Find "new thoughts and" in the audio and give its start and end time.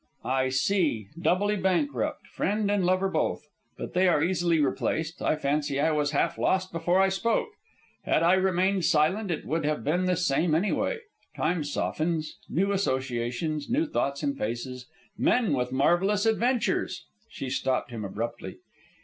13.69-14.35